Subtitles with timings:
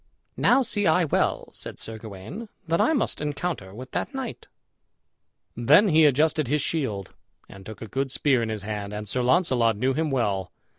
[0.35, 4.47] "Now see I well," said Sir Gawain, "that I must encounter with that knight."
[5.55, 7.13] Then he adjusted his shield,
[7.47, 10.51] and took a good spear in his hand, and Sir Launcelot knew him well.